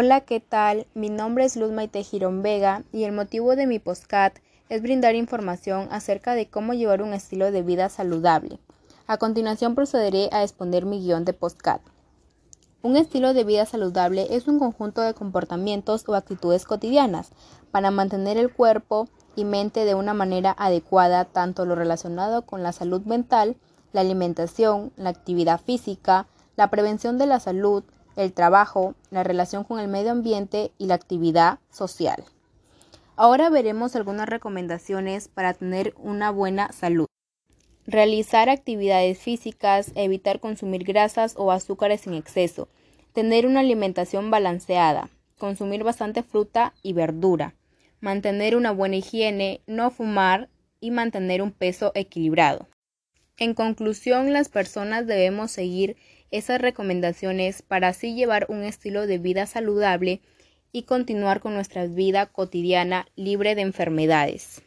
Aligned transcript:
Hola, 0.00 0.20
¿qué 0.20 0.38
tal? 0.38 0.86
Mi 0.94 1.08
nombre 1.08 1.44
es 1.44 1.56
Luz 1.56 1.72
Maite 1.72 2.04
Girón 2.04 2.40
Vega 2.40 2.84
y 2.92 3.02
el 3.02 3.10
motivo 3.10 3.56
de 3.56 3.66
mi 3.66 3.80
postcat 3.80 4.32
es 4.68 4.80
brindar 4.80 5.16
información 5.16 5.88
acerca 5.90 6.36
de 6.36 6.46
cómo 6.48 6.72
llevar 6.72 7.02
un 7.02 7.14
estilo 7.14 7.50
de 7.50 7.62
vida 7.62 7.88
saludable. 7.88 8.60
A 9.08 9.16
continuación 9.16 9.74
procederé 9.74 10.28
a 10.30 10.44
exponer 10.44 10.86
mi 10.86 11.00
guion 11.00 11.24
de 11.24 11.32
postcat. 11.32 11.80
Un 12.80 12.96
estilo 12.96 13.34
de 13.34 13.42
vida 13.42 13.66
saludable 13.66 14.28
es 14.30 14.46
un 14.46 14.60
conjunto 14.60 15.00
de 15.00 15.14
comportamientos 15.14 16.08
o 16.08 16.14
actitudes 16.14 16.64
cotidianas 16.64 17.30
para 17.72 17.90
mantener 17.90 18.36
el 18.36 18.52
cuerpo 18.52 19.08
y 19.34 19.44
mente 19.44 19.84
de 19.84 19.96
una 19.96 20.14
manera 20.14 20.54
adecuada, 20.56 21.24
tanto 21.24 21.66
lo 21.66 21.74
relacionado 21.74 22.42
con 22.42 22.62
la 22.62 22.70
salud 22.70 23.02
mental, 23.02 23.56
la 23.92 24.02
alimentación, 24.02 24.92
la 24.96 25.10
actividad 25.10 25.60
física, 25.60 26.28
la 26.54 26.70
prevención 26.70 27.18
de 27.18 27.26
la 27.26 27.40
salud, 27.40 27.82
el 28.18 28.32
trabajo, 28.32 28.94
la 29.10 29.22
relación 29.22 29.64
con 29.64 29.78
el 29.78 29.88
medio 29.88 30.10
ambiente 30.10 30.72
y 30.76 30.86
la 30.86 30.94
actividad 30.94 31.60
social. 31.70 32.24
Ahora 33.16 33.48
veremos 33.48 33.96
algunas 33.96 34.28
recomendaciones 34.28 35.28
para 35.28 35.54
tener 35.54 35.94
una 35.98 36.30
buena 36.30 36.72
salud. 36.72 37.06
Realizar 37.86 38.50
actividades 38.50 39.18
físicas, 39.18 39.92
evitar 39.94 40.40
consumir 40.40 40.84
grasas 40.84 41.34
o 41.36 41.52
azúcares 41.52 42.06
en 42.06 42.14
exceso, 42.14 42.68
tener 43.12 43.46
una 43.46 43.60
alimentación 43.60 44.30
balanceada, 44.30 45.08
consumir 45.38 45.84
bastante 45.84 46.22
fruta 46.22 46.74
y 46.82 46.92
verdura, 46.92 47.54
mantener 48.00 48.56
una 48.56 48.72
buena 48.72 48.96
higiene, 48.96 49.60
no 49.66 49.90
fumar 49.90 50.48
y 50.80 50.90
mantener 50.90 51.40
un 51.40 51.52
peso 51.52 51.92
equilibrado. 51.94 52.68
En 53.36 53.54
conclusión, 53.54 54.32
las 54.32 54.48
personas 54.48 55.06
debemos 55.06 55.52
seguir 55.52 55.96
esas 56.30 56.60
recomendaciones 56.60 57.62
para 57.62 57.88
así 57.88 58.14
llevar 58.14 58.46
un 58.48 58.62
estilo 58.62 59.06
de 59.06 59.18
vida 59.18 59.46
saludable 59.46 60.20
y 60.72 60.82
continuar 60.82 61.40
con 61.40 61.54
nuestra 61.54 61.86
vida 61.86 62.26
cotidiana 62.26 63.06
libre 63.16 63.54
de 63.54 63.62
enfermedades. 63.62 64.62